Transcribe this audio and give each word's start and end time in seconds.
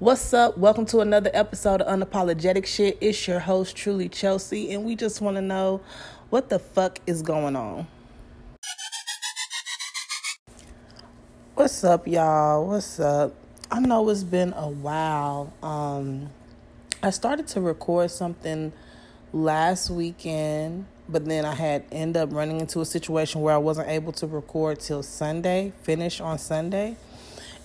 What's 0.00 0.32
up? 0.32 0.56
Welcome 0.56 0.86
to 0.86 1.00
another 1.00 1.28
episode 1.34 1.82
of 1.82 1.88
Unapologetic 1.88 2.66
Shit. 2.66 2.98
It's 3.00 3.26
your 3.26 3.40
host, 3.40 3.74
Truly 3.74 4.08
Chelsea, 4.08 4.72
and 4.72 4.84
we 4.84 4.94
just 4.94 5.20
want 5.20 5.36
to 5.38 5.40
know 5.40 5.80
what 6.30 6.50
the 6.50 6.60
fuck 6.60 7.00
is 7.08 7.20
going 7.20 7.56
on. 7.56 7.84
What's 11.56 11.82
up, 11.82 12.06
y'all? 12.06 12.68
What's 12.68 13.00
up? 13.00 13.34
I 13.72 13.80
know 13.80 14.08
it's 14.08 14.22
been 14.22 14.52
a 14.52 14.68
while. 14.68 15.52
Um, 15.64 16.30
I 17.02 17.10
started 17.10 17.48
to 17.48 17.60
record 17.60 18.12
something 18.12 18.72
last 19.32 19.90
weekend, 19.90 20.86
but 21.08 21.24
then 21.24 21.44
I 21.44 21.56
had 21.56 21.82
end 21.90 22.16
up 22.16 22.32
running 22.32 22.60
into 22.60 22.80
a 22.80 22.86
situation 22.86 23.40
where 23.40 23.52
I 23.52 23.58
wasn't 23.58 23.88
able 23.88 24.12
to 24.12 24.28
record 24.28 24.78
till 24.78 25.02
Sunday, 25.02 25.72
finish 25.82 26.20
on 26.20 26.38
Sunday. 26.38 26.96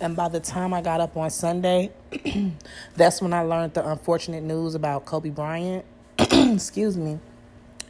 And 0.04 0.18
by 0.18 0.28
the 0.28 0.42
time 0.42 0.74
I 0.74 0.82
got 0.82 1.00
up 1.00 1.16
on 1.16 1.30
Sunday, 1.30 1.90
that's 2.98 3.22
when 3.22 3.32
I 3.32 3.44
learned 3.44 3.74
the 3.74 3.90
unfortunate 3.90 4.44
news 4.44 4.76
about 4.76 5.06
Kobe 5.06 5.30
Bryant. 5.30 5.86
Excuse 6.20 6.98
me. 6.98 7.20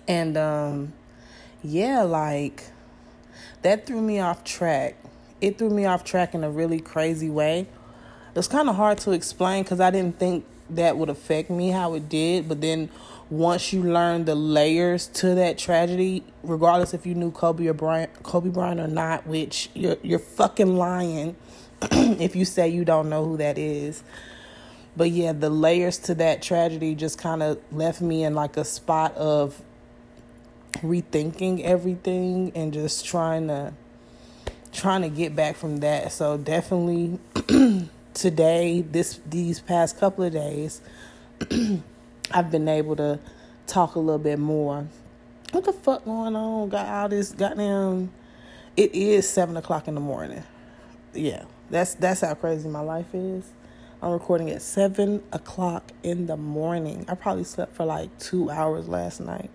And 0.07 0.37
um, 0.37 0.93
yeah, 1.63 2.03
like 2.03 2.65
that 3.63 3.87
threw 3.87 3.99
me 3.99 4.19
off 4.19 4.43
track. 4.43 4.95
It 5.41 5.57
threw 5.57 5.71
me 5.71 5.85
off 5.85 6.03
track 6.03 6.35
in 6.35 6.43
a 6.43 6.51
really 6.51 6.79
crazy 6.79 7.31
way. 7.31 7.65
It's 8.35 8.47
kind 8.47 8.69
of 8.69 8.75
hard 8.75 8.99
to 8.99 9.11
explain 9.11 9.63
because 9.63 9.79
I 9.79 9.89
didn't 9.89 10.19
think 10.19 10.45
that 10.69 10.95
would 10.95 11.09
affect 11.09 11.49
me 11.49 11.69
how 11.69 11.95
it 11.95 12.09
did. 12.09 12.47
But 12.47 12.61
then 12.61 12.89
once 13.31 13.73
you 13.73 13.81
learn 13.81 14.25
the 14.25 14.35
layers 14.35 15.07
to 15.07 15.33
that 15.33 15.57
tragedy, 15.57 16.23
regardless 16.43 16.93
if 16.93 17.07
you 17.07 17.15
knew 17.15 17.31
Kobe 17.31 17.65
or 17.65 17.73
Bryant, 17.73 18.21
Kobe 18.21 18.49
Bryant 18.49 18.79
or 18.79 18.87
not, 18.87 19.25
which 19.25 19.71
you're 19.73 19.97
you're 20.03 20.19
fucking 20.19 20.77
lying 20.77 21.35
if 22.19 22.35
you 22.35 22.45
say 22.45 22.69
you 22.69 22.85
don't 22.85 23.09
know 23.09 23.25
who 23.25 23.37
that 23.37 23.57
is. 23.57 24.03
But 24.95 25.09
yeah, 25.09 25.33
the 25.33 25.49
layers 25.49 25.97
to 25.99 26.15
that 26.15 26.41
tragedy 26.41 26.93
just 26.95 27.17
kind 27.17 27.41
of 27.41 27.59
left 27.71 27.99
me 27.99 28.23
in 28.23 28.35
like 28.35 28.57
a 28.57 28.65
spot 28.65 29.15
of 29.15 29.61
rethinking 30.77 31.63
everything 31.63 32.51
and 32.55 32.73
just 32.73 33.05
trying 33.05 33.47
to 33.47 33.73
trying 34.71 35.01
to 35.03 35.09
get 35.09 35.35
back 35.35 35.55
from 35.55 35.77
that. 35.77 36.11
So 36.11 36.37
definitely 36.37 37.19
today, 38.13 38.81
this 38.81 39.19
these 39.25 39.59
past 39.59 39.99
couple 39.99 40.23
of 40.23 40.33
days, 40.33 40.81
I've 42.31 42.51
been 42.51 42.67
able 42.67 42.95
to 42.97 43.19
talk 43.67 43.95
a 43.95 43.99
little 43.99 44.19
bit 44.19 44.39
more. 44.39 44.87
What 45.51 45.65
the 45.65 45.73
fuck 45.73 46.05
going 46.05 46.35
on? 46.35 46.69
Got 46.69 46.87
all 46.87 47.09
this 47.09 47.31
goddamn. 47.31 48.11
It 48.75 48.95
is 48.95 49.29
seven 49.29 49.55
o'clock 49.55 49.87
in 49.87 49.95
the 49.95 50.01
morning. 50.01 50.43
Yeah, 51.13 51.43
that's 51.69 51.95
that's 51.95 52.21
how 52.21 52.33
crazy 52.35 52.69
my 52.69 52.81
life 52.81 53.13
is. 53.13 53.45
I'm 54.01 54.11
recording 54.11 54.49
at 54.49 54.61
seven 54.61 55.23
o'clock 55.31 55.91
in 56.03 56.27
the 56.27 56.35
morning. 56.35 57.05
I 57.07 57.15
probably 57.15 57.45
slept 57.45 57.73
for 57.73 57.85
like 57.85 58.17
two 58.19 58.49
hours 58.49 58.89
last 58.89 59.21
night. 59.21 59.49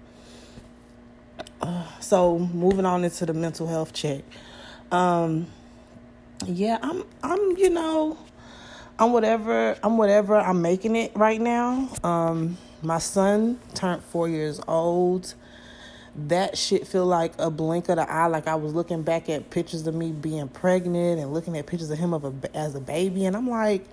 Uh, 1.61 1.85
so 2.01 2.39
moving 2.39 2.87
on 2.87 3.05
into 3.05 3.27
the 3.27 3.35
mental 3.35 3.67
health 3.67 3.93
check. 3.93 4.25
Um, 4.91 5.49
yeah, 6.47 6.79
I'm 6.83 7.05
I'm 7.23 7.57
you 7.57 7.71
know 7.71 8.17
I'm 8.99 9.13
whatever 9.13 9.77
I'm 9.83 9.99
whatever 9.99 10.37
I'm 10.37 10.63
making 10.63 10.97
it 10.97 11.13
right 11.15 11.41
now. 11.41 11.91
Um, 12.03 12.57
my 12.83 12.99
son 12.99 13.59
turned 13.75 14.03
four 14.03 14.29
years 14.29 14.61
old 14.67 15.35
that 16.27 16.59
shit 16.59 16.87
feel 16.87 17.07
like 17.07 17.33
a 17.39 17.51
blink 17.51 17.89
of 17.89 17.97
the 17.97 18.11
eye. 18.11 18.27
Like 18.27 18.47
I 18.47 18.57
was 18.57 18.75
looking 18.75 19.03
back 19.03 19.29
at 19.29 19.51
pictures 19.51 19.87
of 19.87 19.95
me 19.95 20.13
being 20.13 20.49
pregnant 20.49 21.21
and 21.21 21.33
looking 21.33 21.57
at 21.57 21.67
pictures 21.67 21.91
of 21.91 21.99
him 21.99 22.13
of 22.13 22.25
a, 22.25 22.57
as 22.57 22.75
a 22.75 22.81
baby, 22.81 23.25
and 23.25 23.37
I'm 23.37 23.49
like, 23.49 23.85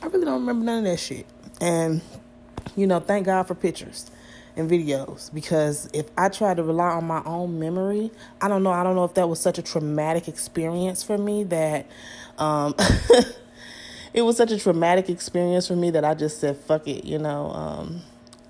I 0.00 0.06
really 0.06 0.24
don't 0.24 0.40
remember 0.40 0.64
none 0.64 0.78
of 0.78 0.84
that 0.84 0.98
shit. 0.98 1.26
And 1.60 2.00
you 2.76 2.86
know, 2.86 3.00
thank 3.00 3.26
God 3.26 3.44
for 3.44 3.54
pictures 3.54 4.10
and 4.56 4.70
videos 4.70 5.32
because 5.32 5.88
if 5.92 6.06
I 6.16 6.28
try 6.28 6.54
to 6.54 6.62
rely 6.62 6.90
on 6.90 7.06
my 7.06 7.22
own 7.24 7.58
memory, 7.58 8.10
I 8.40 8.48
don't 8.48 8.62
know. 8.62 8.70
I 8.70 8.82
don't 8.82 8.94
know 8.94 9.04
if 9.04 9.14
that 9.14 9.28
was 9.28 9.40
such 9.40 9.58
a 9.58 9.62
traumatic 9.62 10.28
experience 10.28 11.02
for 11.02 11.18
me 11.18 11.44
that. 11.44 11.86
Um, 12.38 12.74
it 14.14 14.22
was 14.22 14.36
such 14.36 14.50
a 14.50 14.58
traumatic 14.58 15.08
experience 15.08 15.68
for 15.68 15.76
me 15.76 15.90
that 15.90 16.04
I 16.04 16.14
just 16.14 16.40
said, 16.40 16.56
fuck 16.56 16.86
it, 16.86 17.04
you 17.04 17.18
know. 17.18 17.50
Um, 17.50 18.02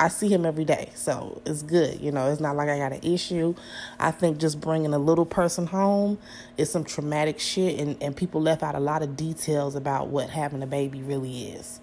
I 0.02 0.08
see 0.08 0.26
him 0.26 0.44
every 0.44 0.64
day, 0.64 0.90
so 0.96 1.40
it's 1.46 1.62
good. 1.62 2.00
You 2.00 2.10
know, 2.10 2.28
it's 2.28 2.40
not 2.40 2.56
like 2.56 2.68
I 2.68 2.76
got 2.76 2.92
an 2.92 3.04
issue. 3.04 3.54
I 4.00 4.10
think 4.10 4.38
just 4.38 4.60
bringing 4.60 4.92
a 4.92 4.98
little 4.98 5.24
person 5.24 5.68
home 5.68 6.18
is 6.56 6.72
some 6.72 6.82
traumatic 6.82 7.38
shit, 7.38 7.78
and, 7.78 7.96
and 8.02 8.16
people 8.16 8.42
left 8.42 8.64
out 8.64 8.74
a 8.74 8.80
lot 8.80 9.02
of 9.02 9.16
details 9.16 9.76
about 9.76 10.08
what 10.08 10.28
having 10.28 10.60
a 10.60 10.66
baby 10.66 11.02
really 11.02 11.50
is. 11.50 11.78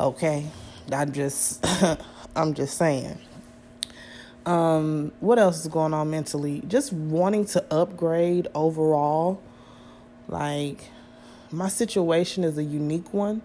Okay, 0.00 0.46
I 0.90 1.04
just, 1.04 1.62
I'm 2.34 2.54
just 2.54 2.78
saying. 2.78 3.18
Um, 4.46 5.12
what 5.20 5.38
else 5.38 5.60
is 5.60 5.68
going 5.68 5.92
on 5.92 6.10
mentally? 6.10 6.62
Just 6.66 6.90
wanting 6.90 7.44
to 7.48 7.62
upgrade 7.70 8.48
overall. 8.54 9.42
Like, 10.26 10.88
my 11.50 11.68
situation 11.68 12.44
is 12.44 12.56
a 12.56 12.64
unique 12.64 13.12
one 13.12 13.42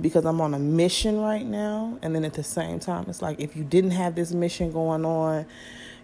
because 0.00 0.24
I'm 0.24 0.40
on 0.40 0.54
a 0.54 0.58
mission 0.58 1.20
right 1.20 1.44
now. 1.44 1.98
And 2.02 2.14
then 2.14 2.24
at 2.24 2.34
the 2.34 2.44
same 2.44 2.78
time, 2.78 3.06
it's 3.08 3.22
like 3.22 3.40
if 3.40 3.56
you 3.56 3.64
didn't 3.64 3.92
have 3.92 4.14
this 4.14 4.32
mission 4.32 4.72
going 4.72 5.04
on, 5.04 5.46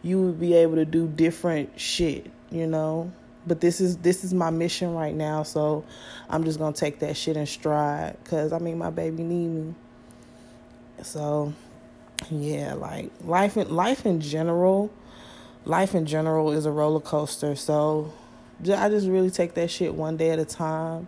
you 0.02 0.20
would 0.22 0.38
be 0.38 0.54
able 0.54 0.76
to 0.76 0.84
do 0.84 1.06
different 1.06 1.78
shit, 1.80 2.30
you 2.50 2.66
know? 2.66 3.10
But 3.46 3.60
this 3.60 3.80
is 3.80 3.96
this 3.98 4.24
is 4.24 4.34
my 4.34 4.50
mission 4.50 4.92
right 4.94 5.14
now, 5.14 5.44
so 5.44 5.84
I'm 6.28 6.44
just 6.44 6.58
gonna 6.58 6.74
take 6.74 6.98
that 6.98 7.16
shit 7.16 7.36
in 7.36 7.46
stride. 7.46 8.16
Cause 8.24 8.52
I 8.52 8.58
mean, 8.58 8.76
my 8.76 8.90
baby 8.90 9.22
need 9.22 9.48
me. 9.48 9.74
So, 11.02 11.52
yeah, 12.28 12.74
like 12.74 13.12
life 13.22 13.56
in 13.56 13.72
life 13.72 14.04
in 14.04 14.20
general, 14.20 14.90
life 15.64 15.94
in 15.94 16.06
general 16.06 16.50
is 16.50 16.66
a 16.66 16.72
roller 16.72 17.00
coaster. 17.00 17.54
So, 17.54 18.12
I 18.62 18.88
just 18.88 19.06
really 19.06 19.30
take 19.30 19.54
that 19.54 19.70
shit 19.70 19.94
one 19.94 20.16
day 20.16 20.30
at 20.30 20.40
a 20.40 20.44
time 20.44 21.06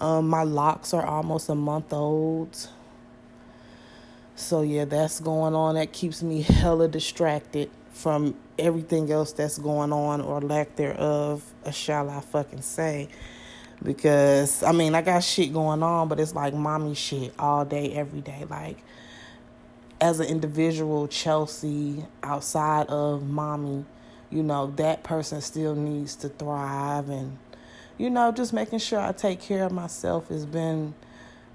um, 0.00 0.28
my 0.28 0.42
locks 0.42 0.94
are 0.94 1.04
almost 1.04 1.48
a 1.48 1.54
month 1.54 1.92
old. 1.92 2.68
So 4.36 4.62
yeah, 4.62 4.84
that's 4.84 5.20
going 5.20 5.54
on. 5.54 5.74
That 5.74 5.92
keeps 5.92 6.22
me 6.22 6.42
hella 6.42 6.88
distracted 6.88 7.70
from 7.92 8.36
everything 8.58 9.10
else 9.10 9.32
that's 9.32 9.58
going 9.58 9.92
on 9.92 10.20
or 10.20 10.40
lack 10.40 10.76
thereof, 10.76 11.42
shall 11.72 12.08
I 12.08 12.20
fucking 12.20 12.62
say. 12.62 13.08
Because 13.82 14.62
I 14.62 14.72
mean 14.72 14.94
I 14.94 15.02
got 15.02 15.24
shit 15.24 15.52
going 15.52 15.82
on, 15.82 16.08
but 16.08 16.20
it's 16.20 16.34
like 16.34 16.54
mommy 16.54 16.94
shit 16.94 17.32
all 17.38 17.64
day, 17.64 17.92
every 17.92 18.20
day. 18.20 18.44
Like 18.48 18.78
as 20.00 20.20
an 20.20 20.26
individual, 20.26 21.08
Chelsea, 21.08 22.04
outside 22.22 22.86
of 22.86 23.28
mommy, 23.28 23.84
you 24.30 24.42
know, 24.42 24.68
that 24.76 25.02
person 25.02 25.40
still 25.40 25.74
needs 25.74 26.14
to 26.16 26.28
thrive 26.28 27.08
and 27.08 27.38
you 27.98 28.10
know, 28.10 28.32
just 28.32 28.52
making 28.52 28.78
sure 28.78 29.00
I 29.00 29.12
take 29.12 29.40
care 29.40 29.64
of 29.64 29.72
myself 29.72 30.28
has 30.28 30.46
been 30.46 30.94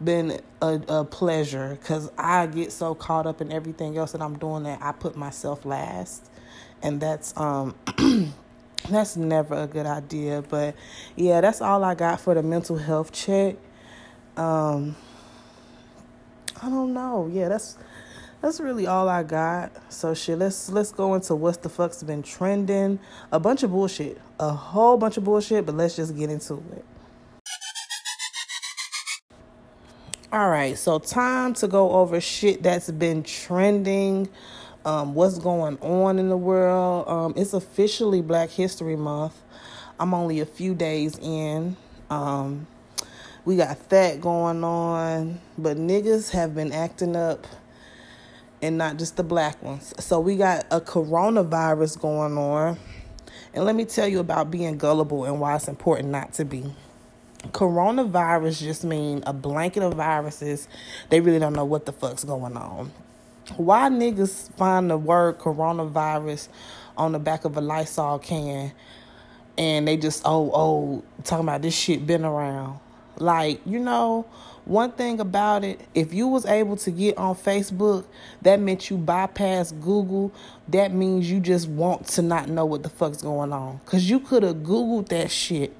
been 0.03 0.41
a, 0.61 0.81
a 0.89 1.05
pleasure 1.05 1.77
because 1.79 2.11
I 2.17 2.45
get 2.47 2.71
so 2.73 2.93
caught 2.93 3.25
up 3.25 3.41
in 3.41 3.51
everything 3.51 3.97
else 3.97 4.11
that 4.11 4.21
I'm 4.21 4.37
doing 4.37 4.63
that 4.63 4.81
I 4.81 4.91
put 4.91 5.15
myself 5.15 5.65
last, 5.65 6.29
and 6.81 7.01
that's 7.01 7.35
um. 7.37 7.75
that's 8.89 9.15
never 9.15 9.55
a 9.55 9.67
good 9.67 9.85
idea. 9.85 10.43
But 10.47 10.75
yeah 11.15 11.41
that's 11.41 11.61
all 11.61 11.83
i 11.83 11.95
got 11.95 12.19
for 12.19 12.33
the 12.33 12.43
mental 12.43 12.77
health 12.77 13.11
check. 13.11 13.55
Um 14.37 14.95
i 16.61 16.69
don't 16.69 16.93
know. 16.93 17.29
Yeah 17.31 17.49
that's 17.49 17.77
that's 18.43 18.59
really 18.59 18.85
all 18.85 19.07
I 19.07 19.23
got. 19.23 19.71
So 19.91 20.13
shit, 20.13 20.37
let's 20.37 20.69
let's 20.69 20.91
go 20.91 21.15
into 21.15 21.33
what's 21.33 21.57
the 21.57 21.69
fuck's 21.69 22.03
been 22.03 22.21
trending. 22.21 22.99
A 23.31 23.39
bunch 23.39 23.63
of 23.63 23.71
bullshit. 23.71 24.19
A 24.37 24.51
whole 24.51 24.97
bunch 24.97 25.15
of 25.15 25.23
bullshit, 25.23 25.65
but 25.65 25.75
let's 25.75 25.95
just 25.95 26.15
get 26.17 26.29
into 26.29 26.61
it. 26.75 26.83
All 30.33 30.49
right, 30.49 30.77
so 30.77 30.99
time 30.99 31.53
to 31.53 31.67
go 31.69 31.91
over 31.91 32.19
shit 32.19 32.61
that's 32.61 32.91
been 32.91 33.23
trending. 33.23 34.27
Um, 34.83 35.13
what's 35.13 35.37
going 35.37 35.77
on 35.79 36.19
in 36.19 36.27
the 36.27 36.35
world? 36.35 37.07
Um, 37.07 37.33
it's 37.37 37.53
officially 37.53 38.21
Black 38.21 38.49
History 38.49 38.97
Month. 38.97 39.41
I'm 39.97 40.13
only 40.13 40.41
a 40.41 40.45
few 40.45 40.75
days 40.75 41.17
in. 41.19 41.77
Um, 42.09 42.67
we 43.45 43.55
got 43.55 43.87
that 43.89 44.19
going 44.19 44.65
on, 44.65 45.39
but 45.57 45.77
niggas 45.77 46.31
have 46.31 46.53
been 46.53 46.73
acting 46.73 47.15
up 47.15 47.47
and 48.63 48.77
not 48.77 48.97
just 48.97 49.17
the 49.17 49.23
black 49.23 49.61
ones. 49.61 49.93
So 49.99 50.19
we 50.21 50.37
got 50.37 50.65
a 50.71 50.79
coronavirus 50.79 51.99
going 51.99 52.37
on. 52.37 52.79
And 53.53 53.65
let 53.65 53.75
me 53.75 53.85
tell 53.85 54.07
you 54.07 54.19
about 54.19 54.49
being 54.49 54.77
gullible 54.77 55.25
and 55.25 55.39
why 55.39 55.55
it's 55.57 55.67
important 55.67 56.09
not 56.09 56.33
to 56.35 56.45
be. 56.45 56.73
Coronavirus 57.49 58.59
just 58.59 58.85
mean 58.85 59.21
a 59.27 59.33
blanket 59.33 59.83
of 59.83 59.93
viruses. 59.95 60.69
They 61.09 61.19
really 61.19 61.39
don't 61.39 61.53
know 61.53 61.65
what 61.65 61.85
the 61.85 61.91
fuck's 61.91 62.23
going 62.23 62.55
on. 62.55 62.91
Why 63.57 63.89
niggas 63.89 64.51
find 64.53 64.89
the 64.89 64.97
word 64.97 65.39
coronavirus 65.39 66.47
on 66.95 67.11
the 67.11 67.19
back 67.19 67.43
of 67.43 67.57
a 67.57 67.61
Lysol 67.61 68.17
can 68.17 68.71
and 69.57 69.87
they 69.87 69.97
just 69.97 70.21
oh 70.25 70.51
oh 70.53 71.03
talking 71.23 71.45
about 71.45 71.61
this 71.61 71.77
shit 71.77 72.07
been 72.07 72.25
around. 72.25 72.79
Like, 73.23 73.61
you 73.65 73.79
know, 73.79 74.25
one 74.65 74.91
thing 74.91 75.19
about 75.19 75.63
it, 75.63 75.81
if 75.95 76.13
you 76.13 76.27
was 76.27 76.45
able 76.45 76.75
to 76.77 76.91
get 76.91 77.17
on 77.17 77.35
Facebook, 77.35 78.05
that 78.41 78.59
meant 78.59 78.89
you 78.89 78.97
bypass 78.97 79.71
Google. 79.71 80.31
That 80.67 80.93
means 80.93 81.29
you 81.31 81.39
just 81.39 81.67
want 81.67 82.07
to 82.09 82.21
not 82.21 82.49
know 82.49 82.65
what 82.65 82.83
the 82.83 82.89
fuck's 82.89 83.21
going 83.21 83.53
on. 83.53 83.79
Cause 83.85 84.03
you 84.09 84.19
could 84.19 84.43
have 84.43 84.57
Googled 84.57 85.09
that 85.09 85.31
shit. 85.31 85.73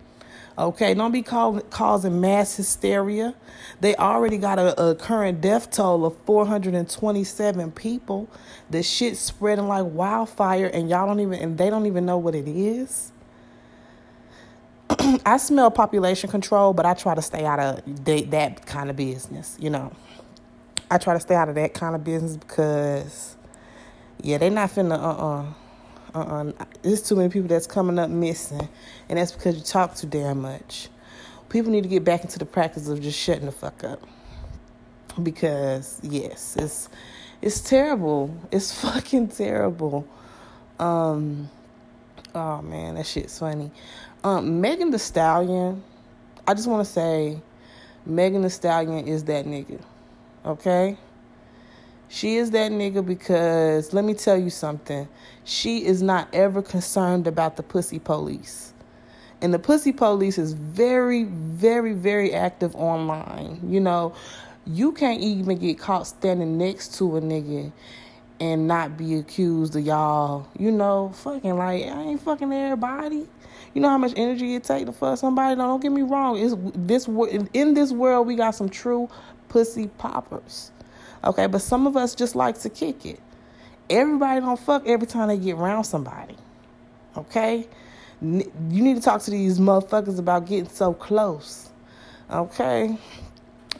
Okay, 0.58 0.94
don't 0.94 1.12
be 1.12 1.24
call, 1.24 1.60
causing 1.62 2.22
mass 2.22 2.58
hysteria. 2.58 3.34
They 3.82 3.96
already 3.96 4.38
got 4.38 4.60
a, 4.60 4.90
a 4.92 4.96
current 4.96 5.42
death 5.42 5.72
toll 5.72 6.06
of 6.06 6.16
427 6.26 7.72
people. 7.72 8.30
The 8.70 8.84
shit 8.84 9.18
spreading 9.18 9.68
like 9.68 9.86
wildfire, 9.88 10.68
and 10.68 10.90
y'all 10.90 11.08
don't 11.08 11.20
even 11.22 11.40
and 11.40 11.58
they 11.58 11.72
don't 11.72 11.88
even 11.88 12.06
know 12.06 12.20
what 12.20 12.36
it 12.36 12.48
is. 12.48 13.13
I 15.26 15.38
smell 15.38 15.72
population 15.72 16.30
control, 16.30 16.74
but 16.74 16.86
I 16.86 16.94
try 16.94 17.16
to 17.16 17.22
stay 17.22 17.46
out 17.46 17.60
of 17.60 18.06
that, 18.06 18.66
kind 18.66 18.90
of 18.90 18.96
business, 18.96 19.58
you 19.60 19.70
know. 19.70 19.92
I 20.92 20.98
try 20.98 21.14
to 21.14 21.20
stay 21.20 21.36
out 21.36 21.50
of 21.50 21.56
that 21.56 21.74
kind 21.74 21.96
of 21.96 22.04
business 22.04 22.38
because, 22.38 23.36
yeah, 24.22 24.38
they 24.38 24.50
not 24.50 24.70
finna, 24.70 24.98
uh-uh, 24.98 25.46
uh-uh. 26.20 26.66
There's 26.82 27.02
too 27.02 27.16
many 27.16 27.30
people 27.30 27.48
that's 27.48 27.68
coming 27.68 27.98
up 27.98 28.10
missing, 28.10 28.68
and 29.10 29.18
that's 29.18 29.32
because 29.32 29.58
you 29.58 29.64
talk 29.64 29.96
too 29.96 30.08
damn 30.08 30.42
much. 30.42 30.90
People 31.50 31.72
need 31.72 31.84
to 31.84 31.90
get 31.90 32.04
back 32.04 32.24
into 32.24 32.40
the 32.40 32.46
practice 32.46 32.88
of 32.88 33.02
just 33.02 33.20
shutting 33.20 33.46
the 33.46 33.52
fuck 33.52 33.84
up. 33.84 34.02
Because, 35.22 36.00
yes, 36.04 36.56
it's, 36.58 36.90
it's 37.42 37.62
terrible. 37.62 38.36
It's 38.52 38.80
fucking 38.82 39.30
terrible. 39.30 40.08
Um, 40.80 41.50
oh, 42.36 42.62
man, 42.62 42.96
that 42.96 43.06
shit's 43.06 43.40
funny. 43.40 43.72
Um, 44.24 44.62
Megan 44.62 44.92
Thee 44.92 44.98
Stallion, 44.98 45.84
I 46.48 46.54
just 46.54 46.68
want 46.68 46.86
to 46.86 46.92
say, 46.92 47.42
Megan 48.06 48.42
Thee 48.42 48.50
Stallion 48.50 49.08
is 49.08 49.26
that 49.26 49.46
nigga. 49.46 49.82
Okay? 50.46 50.98
She 52.08 52.36
is 52.38 52.52
that 52.52 52.72
nigga 52.72 53.06
because 53.06 53.92
let 53.92 54.06
me 54.06 54.14
tell 54.14 54.38
you 54.38 54.50
something. 54.50 55.08
She 55.44 55.86
is 55.86 56.02
not 56.02 56.30
ever 56.32 56.62
concerned 56.62 57.28
about 57.28 57.58
the 57.58 57.64
pussy 57.64 58.00
police. 58.00 58.72
And 59.42 59.54
the 59.54 59.60
pussy 59.60 59.92
police 59.92 60.38
is 60.38 60.54
very, 60.54 61.24
very, 61.24 61.94
very 61.94 62.34
active 62.34 62.76
online. 62.78 63.60
You 63.68 63.82
know, 63.82 64.14
you 64.66 64.94
can't 64.94 65.20
even 65.20 65.58
get 65.58 65.80
caught 65.80 66.08
standing 66.08 66.58
next 66.58 66.98
to 67.00 67.18
a 67.18 67.22
nigga 67.22 67.74
and 68.40 68.68
not 68.68 68.98
be 68.98 69.16
accused 69.16 69.76
of 69.76 69.86
y'all, 69.86 70.48
you 70.58 70.72
know, 70.72 71.12
fucking 71.16 71.58
like 71.58 71.84
I 71.84 72.04
ain't 72.04 72.22
fucking 72.22 72.54
everybody. 72.54 73.28
You 73.74 73.82
know 73.82 73.90
how 73.90 73.98
much 73.98 74.14
energy 74.16 74.56
it 74.56 74.64
takes 74.64 74.86
to 74.86 74.92
fuck 74.92 75.18
somebody. 75.18 75.56
don't 75.56 75.82
get 75.82 75.92
me 75.92 76.04
wrong. 76.04 76.38
It's 76.38 76.56
this 76.76 77.08
in 77.54 77.74
this 77.74 77.92
world 77.92 78.28
we 78.28 78.36
got 78.36 78.52
some 78.52 78.70
true 78.70 79.10
pussy 79.50 79.88
poppers. 79.98 80.72
Okay, 81.24 81.48
but 81.48 81.62
some 81.62 81.88
of 81.88 81.96
us 81.96 82.14
just 82.14 82.36
like 82.36 82.60
to 82.60 82.70
kick 82.70 83.06
it. 83.06 83.20
Everybody 83.90 84.42
don't 84.42 84.60
fuck 84.60 84.88
every 84.88 85.08
time 85.08 85.30
they 85.30 85.38
get 85.38 85.56
around 85.56 85.86
somebody. 85.86 86.36
Okay? 87.18 87.68
You 88.22 88.52
need 88.62 88.96
to 88.96 89.02
talk 89.02 89.22
to 89.24 89.32
these 89.32 89.60
motherfuckers 89.60 90.20
about 90.20 90.48
getting 90.48 90.70
so 90.70 90.94
close. 90.94 91.70
Okay? 92.32 92.98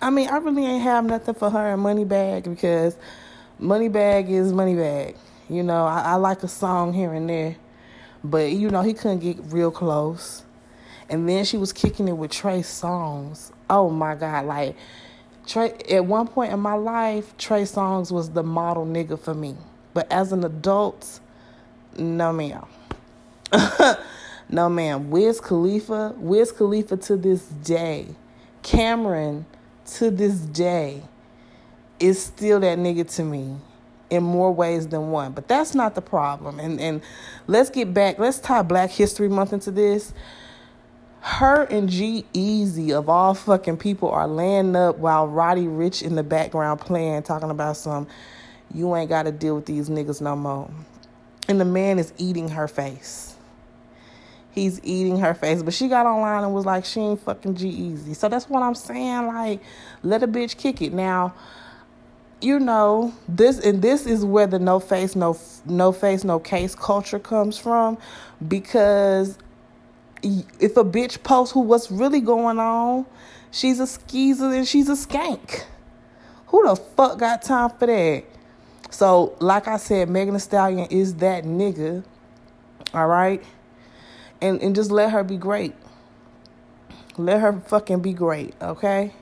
I 0.02 0.10
mean, 0.10 0.30
I 0.30 0.38
really 0.38 0.66
ain't 0.66 0.84
have 0.84 1.06
nothing 1.06 1.34
for 1.36 1.50
her 1.50 1.74
in 1.74 1.80
Moneybagg 1.80 2.44
because 2.44 2.98
Moneybagg 3.60 4.30
is 4.30 4.52
Moneybagg. 4.52 5.16
You 5.50 5.64
know, 5.64 5.86
I, 5.86 6.02
I 6.02 6.16
like 6.16 6.44
a 6.44 6.48
song 6.48 6.94
here 6.94 7.14
and 7.14 7.30
there. 7.30 7.56
But 8.24 8.52
you 8.52 8.70
know, 8.70 8.82
he 8.82 8.94
couldn't 8.94 9.20
get 9.20 9.38
real 9.52 9.72
close. 9.72 10.44
And 11.10 11.28
then 11.28 11.46
she 11.46 11.58
was 11.58 11.74
kicking 11.74 12.08
it 12.08 12.18
with 12.18 12.32
Trey 12.32 12.60
Songz. 12.60 13.52
Oh 13.70 13.90
my 13.90 14.16
God. 14.16 14.46
Like 14.46 14.76
Trey 15.46 15.74
at 15.90 16.06
one 16.06 16.28
point 16.28 16.54
in 16.54 16.60
my 16.60 16.74
life, 16.76 17.38
Trey 17.38 17.64
Songz 17.64 18.12
was 18.12 18.30
the 18.32 18.44
model 18.44 18.86
nigga 18.86 19.20
for 19.20 19.34
me. 19.34 19.56
But 19.94 20.12
as 20.12 20.32
an 20.32 20.44
adult, 20.44 21.20
no 21.98 22.32
ma'am. 22.32 22.66
no 24.50 24.70
ma'am. 24.70 25.12
Wiz 25.12 25.40
Khalifa, 25.42 26.16
Wiz 26.18 26.52
Khalifa 26.52 26.98
to 26.98 27.18
this 27.18 27.44
day, 27.44 28.08
Cameron 28.64 29.46
to 29.86 30.10
this 30.10 30.40
day 30.40 31.04
is 32.00 32.24
still 32.24 32.60
that 32.62 32.78
nigga 32.80 33.10
to 33.16 33.24
me 33.24 33.58
in 34.14 34.24
more 34.24 34.52
ways 34.52 34.88
than 34.88 35.12
one. 35.12 35.32
But 35.32 35.48
that's 35.48 35.74
not 35.74 35.96
the 35.96 36.02
problem. 36.02 36.60
And 36.60 36.80
and 36.80 37.02
let's 37.48 37.70
get 37.70 37.94
back. 37.94 38.20
Let's 38.20 38.40
tie 38.40 38.62
Black 38.62 38.92
History 38.92 39.30
Month 39.30 39.54
into 39.54 39.72
this. 39.72 40.14
Her 41.22 41.64
and 41.64 41.90
G-Eazy 41.90 42.92
of 42.92 43.08
all 43.08 43.34
fucking 43.34 43.78
people 43.78 44.10
are 44.10 44.28
laying 44.28 44.76
up 44.76 44.98
while 44.98 45.26
Roddy 45.26 45.68
Ricch 45.68 46.04
in 46.04 46.16
the 46.16 46.24
background 46.24 46.82
playing, 46.82 47.24
talking 47.24 47.50
about 47.50 47.78
some 47.78 48.08
you 48.74 48.94
ain't 48.96 49.10
gotta 49.10 49.32
deal 49.32 49.56
with 49.56 49.66
these 49.66 49.90
niggas 49.90 50.20
no 50.20 50.36
more. 50.36 50.70
And 51.48 51.62
the 51.62 51.66
man 51.66 52.00
is 52.00 52.12
eating 52.18 52.50
her 52.50 52.68
face. 52.68 53.36
He's 54.52 54.80
eating 54.84 55.20
her 55.20 55.34
face. 55.34 55.64
But 55.64 55.74
she 55.74 55.88
got 55.88 56.06
online 56.06 56.44
and 56.44 56.54
was 56.54 56.66
like, 56.66 56.86
she 56.86 57.00
ain't 57.00 57.22
fucking 57.22 57.56
G-Eazy. 57.56 58.16
So 58.16 58.30
that's 58.30 58.50
what 58.50 58.62
I'm 58.62 58.76
saying. 58.76 59.28
Like, 59.28 59.62
let 60.04 60.24
a 60.24 60.28
bitch 60.28 60.58
kick 60.58 60.82
it. 60.82 60.94
Now, 60.94 61.34
you 62.44 62.60
know 62.60 63.14
this 63.28 63.60
and 63.60 63.82
this 63.82 64.06
is 64.06 64.26
where 64.26 64.48
the 64.48 64.60
no 64.60 64.80
face 64.80 65.16
no 65.16 65.38
no 65.66 65.92
face 65.92 66.24
no 66.24 66.40
case 66.40 66.76
culture 66.76 67.20
comes 67.20 67.58
from 67.58 67.98
because 68.48 69.38
if 70.22 70.78
a 70.78 70.84
bitch 70.84 71.24
posts 71.24 71.54
who 71.54 71.62
what's 71.62 71.90
really 71.90 72.22
going 72.22 72.60
on 72.60 73.06
she's 73.52 73.80
a 73.80 73.88
skeezer 73.88 74.52
and 74.54 74.68
she's 74.68 74.90
a 74.90 74.94
skank. 74.94 75.64
Who 76.48 76.68
the 76.68 76.76
fuck 76.76 77.20
got 77.20 77.42
time 77.42 77.72
for 77.72 77.88
that? 77.88 78.24
So 78.90 79.36
like 79.40 79.68
i 79.68 79.78
said 79.78 80.10
megan 80.10 80.34
Thee 80.34 80.40
stallion 80.40 80.88
is 80.90 81.16
that 81.16 81.46
nigga 81.46 82.04
all 82.94 83.08
right 83.08 83.44
and 84.42 84.62
and 84.62 84.76
just 84.76 84.92
let 84.92 85.12
her 85.12 85.24
be 85.24 85.38
great. 85.38 85.74
Let 87.18 87.42
her 87.42 87.54
fucking 87.54 88.02
be 88.02 88.14
great 88.14 88.54
okay 88.62 89.14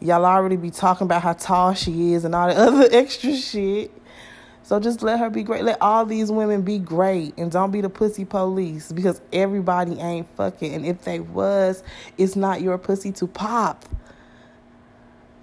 Y'all 0.00 0.24
already 0.24 0.56
be 0.56 0.70
talking 0.70 1.06
about 1.06 1.22
how 1.22 1.32
tall 1.32 1.74
she 1.74 2.12
is 2.14 2.24
and 2.24 2.34
all 2.34 2.48
the 2.48 2.56
other 2.58 2.88
extra 2.92 3.34
shit. 3.34 3.90
So 4.62 4.78
just 4.78 5.02
let 5.02 5.18
her 5.18 5.30
be 5.30 5.42
great. 5.42 5.64
Let 5.64 5.80
all 5.80 6.04
these 6.04 6.30
women 6.30 6.60
be 6.60 6.78
great 6.78 7.32
and 7.38 7.50
don't 7.50 7.70
be 7.70 7.80
the 7.80 7.88
pussy 7.88 8.26
police 8.26 8.92
because 8.92 9.18
everybody 9.32 9.98
ain't 9.98 10.28
fucking. 10.36 10.74
And 10.74 10.84
if 10.84 11.02
they 11.04 11.20
was, 11.20 11.82
it's 12.18 12.36
not 12.36 12.60
your 12.60 12.76
pussy 12.76 13.10
to 13.12 13.26
pop. 13.26 13.86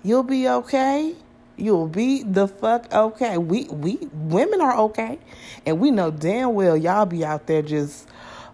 You'll 0.04 0.22
be 0.22 0.48
okay. 0.48 1.16
You'll 1.58 1.88
be 1.88 2.22
the 2.22 2.48
fuck 2.48 2.94
okay. 2.94 3.40
We 3.40 3.64
we 3.64 3.98
women 4.14 4.62
are 4.62 4.78
okay. 4.82 5.18
And 5.66 5.80
we 5.80 5.90
know 5.90 6.12
damn 6.12 6.54
well 6.54 6.78
y'all 6.78 7.08
be 7.08 7.26
out 7.26 7.48
there 7.48 7.64
just 7.64 8.08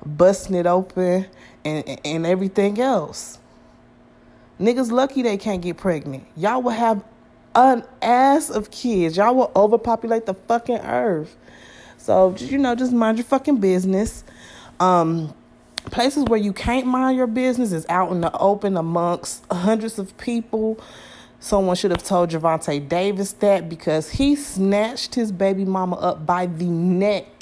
busting 0.06 0.56
it 0.56 0.68
open 0.68 1.28
and 1.66 2.00
and 2.06 2.26
everything 2.26 2.80
else. 2.80 3.40
Niggas 4.62 4.92
lucky 4.92 5.24
they 5.24 5.38
can't 5.38 5.62
get 5.62 5.78
pregnant. 5.78 6.24
Y'all 6.38 6.62
will 6.62 6.72
have 6.72 7.04
an 7.56 7.84
ass 8.02 8.50
of 8.50 8.70
kids. 8.70 9.18
Y'all 9.18 9.36
will 9.36 9.52
overpopulate 9.56 10.28
the 10.28 10.36
fucking 10.36 10.78
earth. 10.78 11.36
So, 11.98 12.36
you 12.38 12.58
know, 12.58 12.76
just 12.76 12.92
mind 12.92 13.18
your 13.18 13.26
fucking 13.26 13.58
business. 13.58 14.24
Um, 14.80 15.34
places 15.86 16.26
where 16.26 16.40
you 16.40 16.54
can't 16.54 16.86
mind 16.86 17.18
your 17.18 17.28
business 17.28 17.72
is 17.72 17.86
out 17.90 18.12
in 18.12 18.22
the 18.22 18.32
open 18.38 18.78
amongst 18.78 19.44
hundreds 19.52 19.98
of 19.98 20.16
people. 20.18 20.80
Someone 21.40 21.76
should 21.76 21.92
have 21.92 22.04
told 22.04 22.30
Gervonta 22.30 22.88
Davis 22.88 23.34
that 23.34 23.68
because 23.68 24.12
he 24.12 24.36
snatched 24.36 25.16
his 25.16 25.32
baby 25.32 25.66
mama 25.66 25.96
up 25.96 26.26
by 26.26 26.46
the 26.46 26.66
neck 26.66 27.41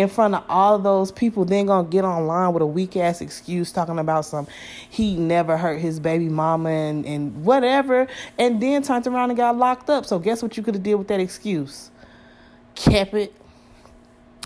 in 0.00 0.08
front 0.08 0.34
of 0.34 0.44
all 0.48 0.78
those 0.78 1.12
people, 1.12 1.44
then 1.44 1.66
gonna 1.66 1.88
get 1.88 2.04
online 2.04 2.52
with 2.52 2.62
a 2.62 2.66
weak 2.66 2.96
ass 2.96 3.20
excuse 3.20 3.70
talking 3.70 3.98
about 3.98 4.24
some 4.24 4.46
he 4.88 5.16
never 5.16 5.56
hurt 5.56 5.78
his 5.78 6.00
baby 6.00 6.28
mama 6.28 6.70
and, 6.70 7.06
and 7.06 7.44
whatever, 7.44 8.06
and 8.38 8.60
then 8.60 8.82
turned 8.82 9.06
around 9.06 9.30
and 9.30 9.36
got 9.36 9.56
locked 9.56 9.90
up. 9.90 10.06
So 10.06 10.18
guess 10.18 10.42
what 10.42 10.56
you 10.56 10.62
could 10.62 10.74
have 10.74 10.82
did 10.82 10.94
with 10.94 11.08
that 11.08 11.20
excuse? 11.20 11.90
Kept 12.74 13.14
it. 13.14 13.34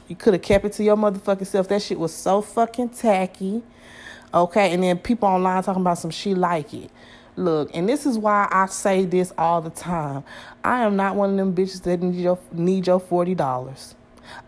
You 0.09 0.17
could 0.17 0.35
have 0.35 0.43
kept 0.43 0.65
it 0.65 0.73
to 0.75 0.85
your 0.85 0.97
motherfucking 0.97 1.47
self. 1.47 1.69
That 1.69 1.81
shit 1.81 1.99
was 1.99 2.13
so 2.13 2.43
fucking 2.43 2.91
tacky. 2.91 3.63
Okay, 4.33 4.73
and 4.73 4.83
then 4.83 4.99
people 4.99 5.29
online 5.29 5.63
talking 5.63 5.81
about 5.81 5.99
some 5.99 6.11
she 6.11 6.35
like 6.35 6.75
it. 6.75 6.91
Look, 7.37 7.71
and 7.75 7.89
this 7.89 8.07
is 8.07 8.19
why 8.19 8.49
I 8.51 8.67
say 8.67 9.05
this 9.05 9.33
all 9.37 9.61
the 9.61 9.71
time. 9.71 10.25
I 10.63 10.83
am 10.83 10.97
not 10.97 11.17
one 11.17 11.31
of 11.31 11.37
them 11.37 11.55
bitches 11.55 11.83
that 11.83 12.01
need 12.01 12.17
your 12.17 12.39
need 12.53 12.87
your 12.87 13.01
forty 13.01 13.35
dollars. 13.35 13.95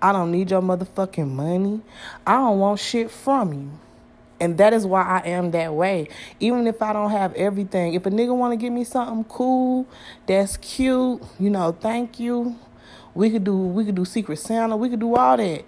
I 0.00 0.12
don't 0.12 0.30
need 0.30 0.50
your 0.50 0.62
motherfucking 0.62 1.30
money. 1.30 1.80
I 2.26 2.34
don't 2.34 2.58
want 2.58 2.80
shit 2.80 3.10
from 3.10 3.52
you. 3.52 3.70
And 4.38 4.58
that 4.58 4.72
is 4.74 4.84
why 4.86 5.02
I 5.02 5.28
am 5.28 5.50
that 5.52 5.74
way. 5.74 6.08
Even 6.40 6.66
if 6.66 6.82
I 6.82 6.92
don't 6.92 7.10
have 7.10 7.32
everything. 7.34 7.94
If 7.94 8.04
a 8.06 8.10
nigga 8.10 8.36
want 8.36 8.52
to 8.52 8.56
give 8.56 8.72
me 8.72 8.84
something 8.84 9.24
cool, 9.24 9.86
that's 10.26 10.56
cute, 10.58 11.22
you 11.38 11.50
know, 11.50 11.72
thank 11.72 12.20
you. 12.20 12.58
We 13.14 13.30
could 13.30 13.44
do 13.44 13.56
we 13.56 13.86
could 13.86 13.94
do 13.94 14.04
Secret 14.04 14.38
Santa, 14.38 14.76
we 14.76 14.90
could 14.90 15.00
do 15.00 15.14
all 15.16 15.38
that. 15.38 15.64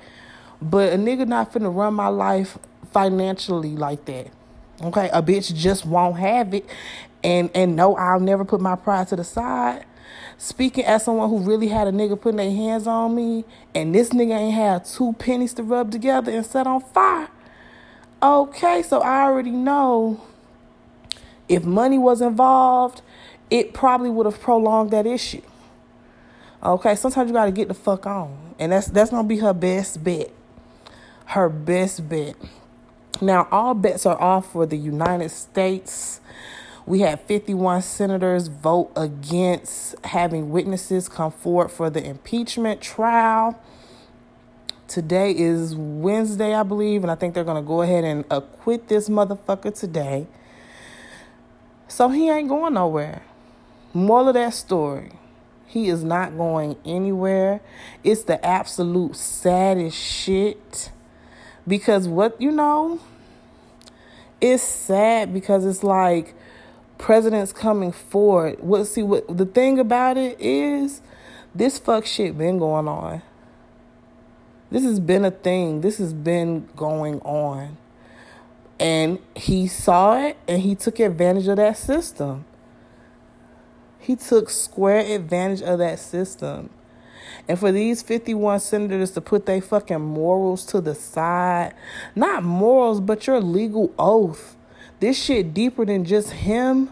But 0.61 0.93
a 0.93 0.97
nigga 0.97 1.27
not 1.27 1.53
finna 1.53 1.75
run 1.75 1.95
my 1.95 2.09
life 2.09 2.59
financially 2.93 3.75
like 3.75 4.05
that. 4.05 4.29
Okay, 4.83 5.09
a 5.13 5.23
bitch 5.23 5.55
just 5.55 5.87
won't 5.87 6.19
have 6.19 6.53
it 6.55 6.67
and 7.25 7.51
and 7.55 7.77
no, 7.77 7.97
I'll 7.97 8.21
never 8.21 8.45
put 8.45 8.61
my 8.61 8.77
pride 8.77 9.09
to 9.09 9.17
the 9.17 9.25
side. 9.25 9.85
Speaking 10.37 10.85
as 10.85 11.05
someone 11.05 11.29
who 11.29 11.39
really 11.39 11.69
had 11.69 11.89
a 11.89 11.93
nigga 11.93 12.21
putting 12.21 12.37
their 12.37 12.51
hands 12.51 12.87
on 12.87 13.15
me, 13.15 13.45
and 13.75 13.95
this 13.95 14.11
nigga 14.11 14.39
ain't 14.39 14.55
had 14.55 14.85
two 14.85 15.15
pennies 15.15 15.55
to 15.55 15.63
rub 15.63 15.91
together 15.91 16.31
and 16.31 16.47
set 16.47 16.67
on 16.67 16.81
fire. 16.81 17.29
Okay, 18.23 18.83
so 18.83 19.01
I 19.01 19.23
already 19.23 19.51
know 19.51 20.21
if 21.49 21.65
money 21.65 21.99
was 21.99 22.21
involved, 22.21 23.03
it 23.51 23.73
probably 23.73 24.11
would 24.11 24.27
have 24.27 24.41
prolonged 24.41 24.91
that 24.91 25.07
issue. 25.07 25.43
Okay, 26.63 26.95
sometimes 26.97 27.29
you 27.29 27.35
gotta 27.35 27.53
get 27.53 27.69
the 27.69 27.75
fuck 27.75 28.07
on. 28.07 28.55
And 28.59 28.73
that's 28.73 28.89
that's 28.89 29.11
gonna 29.11 29.27
be 29.27 29.39
her 29.39 29.55
best 29.55 30.03
bet. 30.03 30.31
Her 31.27 31.49
best 31.49 32.09
bet. 32.09 32.35
Now 33.21 33.49
all 33.51 33.75
bets 33.75 34.07
are 34.07 34.21
off 34.21 34.53
for 34.53 34.67
the 34.67 34.77
United 34.77 35.31
States 35.31 36.21
we 36.89 37.01
had 37.01 37.21
51 37.21 37.83
senators 37.83 38.49
vote 38.49 38.91
against 38.97 39.95
having 40.07 40.49
witnesses 40.49 41.07
come 41.07 41.31
forward 41.31 41.69
for 41.69 41.91
the 41.91 42.03
impeachment 42.03 42.81
trial. 42.81 43.61
Today 44.87 45.33
is 45.33 45.77
Wednesday, 45.77 46.55
I 46.55 46.63
believe, 46.63 47.03
and 47.05 47.11
I 47.11 47.15
think 47.15 47.35
they're 47.35 47.45
going 47.45 47.63
to 47.63 47.67
go 47.67 47.83
ahead 47.83 48.05
and 48.05 48.25
acquit 48.31 48.89
this 48.89 49.11
motherfucker 49.11 49.79
today. 49.79 50.27
So 51.89 52.09
he 52.09 52.31
ain't 52.31 52.49
going 52.49 52.73
nowhere. 52.73 53.23
More 53.93 54.27
of 54.27 54.33
that 54.33 54.55
story. 54.55 55.13
He 55.67 55.91
is 55.91 56.03
not 56.03 56.39
going 56.39 56.79
anywhere. 56.87 57.61
It's 58.03 58.23
the 58.23 58.43
absolute 58.45 59.15
saddest 59.15 59.99
shit. 59.99 60.91
Because 61.67 62.09
what, 62.09 62.41
you 62.41 62.51
know, 62.51 62.99
it's 64.41 64.63
sad 64.63 65.35
because 65.35 65.67
it's 65.67 65.85
like 65.85 66.35
presidents 66.99 67.53
coming 67.53 67.93
forward. 67.93 68.61
What 68.61 68.85
see 68.85 69.03
what 69.03 69.37
the 69.37 69.47
thing 69.47 69.79
about 69.79 70.17
it 70.17 70.39
is 70.41 71.01
this 71.55 71.79
fuck 71.79 72.05
shit 72.05 72.37
been 72.37 72.59
going 72.59 72.89
on. 72.89 73.23
This 74.71 74.83
has 74.83 75.01
been 75.01 75.25
a 75.25 75.31
thing. 75.31 75.81
This 75.81 75.99
has 75.99 76.13
been 76.13 76.69
going 76.77 77.21
on. 77.21 77.79
And 78.79 79.19
he 79.35 79.67
saw 79.67 80.21
it 80.23 80.37
and 80.47 80.61
he 80.61 80.75
took 80.75 81.01
advantage 81.01 81.49
of 81.49 81.57
that 81.57 81.77
system. 81.77 82.45
He 83.99 84.15
took 84.15 84.51
square 84.51 85.01
advantage 85.01 85.63
of 85.63 85.79
that 85.79 85.99
system. 85.99 86.71
And 87.49 87.59
for 87.59 87.73
these 87.73 88.03
51 88.03 88.61
senators 88.61 89.11
to 89.13 89.21
put 89.21 89.47
their 89.47 89.61
fucking 89.61 90.01
morals 90.01 90.65
to 90.67 90.81
the 90.81 90.95
side, 90.95 91.75
not 92.15 92.43
morals, 92.43 93.01
but 93.01 93.27
your 93.27 93.41
legal 93.41 93.93
oath 93.99 94.57
this 95.01 95.23
shit 95.23 95.55
deeper 95.55 95.85
than 95.85 96.05
just 96.05 96.31
him. 96.31 96.91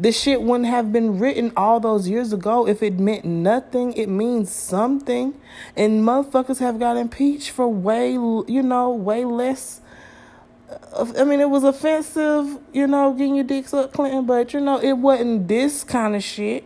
This 0.00 0.20
shit 0.20 0.42
wouldn't 0.42 0.68
have 0.68 0.92
been 0.92 1.18
written 1.18 1.52
all 1.56 1.80
those 1.80 2.08
years 2.08 2.32
ago 2.32 2.68
if 2.68 2.84
it 2.84 3.00
meant 3.00 3.24
nothing. 3.24 3.92
It 3.94 4.08
means 4.08 4.50
something. 4.50 5.34
And 5.76 6.04
motherfuckers 6.04 6.60
have 6.60 6.78
got 6.78 6.96
impeached 6.96 7.50
for 7.50 7.66
way, 7.66 8.12
you 8.12 8.62
know, 8.62 8.90
way 8.90 9.24
less. 9.24 9.80
I 11.16 11.24
mean, 11.24 11.40
it 11.40 11.50
was 11.50 11.64
offensive, 11.64 12.58
you 12.72 12.86
know, 12.86 13.12
getting 13.12 13.34
your 13.34 13.44
dicks 13.44 13.74
up, 13.74 13.92
Clinton, 13.92 14.26
but, 14.26 14.52
you 14.52 14.60
know, 14.60 14.78
it 14.78 14.92
wasn't 14.92 15.48
this 15.48 15.82
kind 15.82 16.14
of 16.14 16.22
shit. 16.22 16.64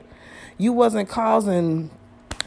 You 0.58 0.72
wasn't 0.72 1.08
causing 1.08 1.90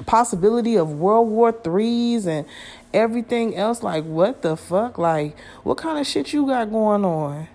possibility 0.06 0.76
of 0.76 0.92
World 0.92 1.30
War 1.30 1.52
Threes 1.52 2.28
and 2.28 2.46
everything 2.94 3.56
else. 3.56 3.82
Like, 3.82 4.04
what 4.04 4.42
the 4.42 4.56
fuck? 4.56 4.98
Like, 4.98 5.36
what 5.64 5.78
kind 5.78 5.98
of 5.98 6.06
shit 6.06 6.34
you 6.34 6.46
got 6.46 6.70
going 6.72 7.06
on? 7.06 7.48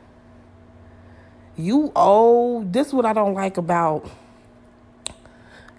You 1.60 1.92
old. 1.94 2.72
This 2.72 2.88
is 2.88 2.92
what 2.92 3.06
I 3.06 3.12
don't 3.12 3.34
like 3.34 3.56
about 3.56 4.10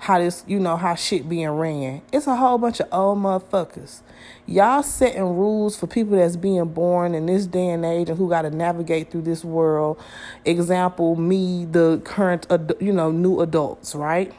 how 0.01 0.17
this, 0.17 0.43
you 0.47 0.59
know, 0.59 0.77
how 0.77 0.95
shit 0.95 1.29
being 1.29 1.49
ran. 1.49 2.01
It's 2.11 2.25
a 2.25 2.35
whole 2.35 2.57
bunch 2.57 2.79
of 2.79 2.87
old 2.91 3.19
motherfuckers. 3.19 4.01
Y'all 4.47 4.81
setting 4.81 5.21
rules 5.21 5.77
for 5.77 5.85
people 5.85 6.17
that's 6.17 6.35
being 6.35 6.65
born 6.65 7.13
in 7.13 7.27
this 7.27 7.45
day 7.45 7.69
and 7.69 7.85
age 7.85 8.09
and 8.09 8.17
who 8.17 8.27
got 8.27 8.41
to 8.41 8.49
navigate 8.49 9.11
through 9.11 9.21
this 9.21 9.43
world. 9.43 10.01
Example, 10.43 11.15
me, 11.15 11.65
the 11.65 12.01
current, 12.03 12.47
you 12.79 12.91
know, 12.91 13.11
new 13.11 13.41
adults, 13.41 13.93
right? 13.93 14.33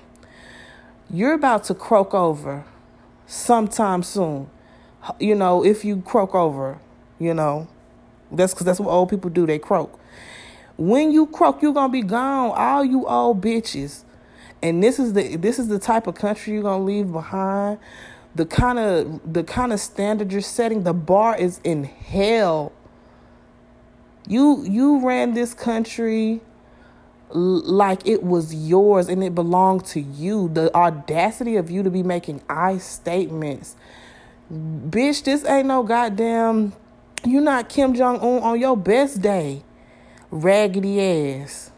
You're 1.09 1.35
about 1.35 1.65
to 1.65 1.75
croak 1.75 2.13
over 2.13 2.65
sometime 3.27 4.03
soon. 4.03 4.51
You 5.21 5.37
know, 5.37 5.65
if 5.65 5.85
you 5.85 6.01
croak 6.01 6.35
over, 6.35 6.81
you 7.21 7.35
know, 7.35 7.69
that's 8.33 8.53
because 8.53 8.67
that's 8.67 8.81
what 8.81 8.91
old 8.91 9.11
people 9.11 9.31
do. 9.31 9.47
They 9.47 9.61
croak. 9.61 9.99
When 10.77 11.13
you 11.13 11.27
croak, 11.27 11.63
you're 11.63 11.73
gonna 11.73 11.93
be 11.93 12.03
gone. 12.03 12.53
All 12.57 12.85
you 12.85 13.07
old 13.07 13.41
bitches. 13.41 14.05
And 14.63 14.83
this 14.83 14.99
is 14.99 15.13
the 15.13 15.37
this 15.37 15.59
is 15.59 15.69
the 15.69 15.79
type 15.79 16.07
of 16.07 16.15
country 16.15 16.55
you're 16.55 16.63
gonna 16.63 16.85
leave 16.85 17.13
behind. 17.13 17.79
The 18.35 18.47
kind 18.47 18.79
of 18.79 19.33
the 19.33 19.45
kind 19.45 19.73
of 19.73 19.81
standard 19.81 20.33
you're 20.33 20.41
setting, 20.41 20.85
the 20.85 20.95
bar 20.95 21.37
is 21.37 21.61
in 21.65 21.85
hell. 21.85 22.73
You 24.27 24.65
you 24.65 25.07
ran 25.07 25.35
this 25.35 25.53
country 25.53 26.41
like 27.35 28.07
it 28.07 28.23
was 28.23 28.55
yours 28.55 29.09
and 29.09 29.25
it 29.25 29.35
belonged 29.35 29.85
to 29.87 30.01
you. 30.01 30.49
The 30.49 30.75
audacity 30.75 31.57
of 31.57 31.71
you 31.71 31.83
to 31.83 31.91
be 31.91 32.03
making 32.03 32.43
I 32.49 32.79
statements. 32.79 33.75
Bitch, 34.53 35.25
this 35.25 35.45
ain't 35.45 35.67
no 35.67 35.83
goddamn 35.83 36.73
you're 37.25 37.43
not 37.43 37.69
Kim 37.69 37.95
Jong 37.95 38.19
Un 38.21 38.43
on 38.43 38.61
your 38.61 38.77
best 38.77 39.23
day 39.23 39.63
raggedy 40.33 41.01
ass. 41.01 41.71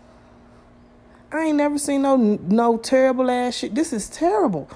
I 1.31 1.47
ain't 1.47 1.57
never 1.57 1.79
seen 1.79 2.03
no 2.03 2.17
no 2.17 2.79
terrible 2.79 3.31
ass 3.31 3.57
shit. 3.57 3.75
This 3.75 3.93
is 3.93 4.09
terrible. 4.09 4.71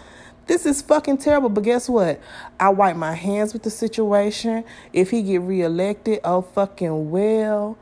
This 0.47 0.66
is 0.66 0.82
fucking 0.82 1.18
terrible. 1.18 1.49
But 1.49 1.64
guess 1.64 1.88
what? 1.88 2.20
I 2.58 2.70
wipe 2.70 2.97
my 2.97 3.14
hands 3.14 3.52
with 3.52 3.62
the 3.62 3.70
situation. 3.70 4.64
If 4.92 5.11
he 5.11 5.23
get 5.23 5.42
reelected, 5.42 6.20
oh 6.25 6.42
fucking 6.42 7.11
well. 7.11 7.78